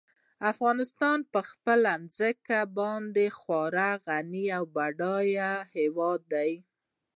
[0.51, 5.27] افغانستان په خپله ځمکه باندې خورا غني او بډای
[5.75, 6.51] هېواد دی.